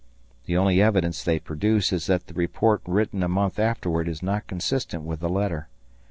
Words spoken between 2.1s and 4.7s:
the report written a month afterward is not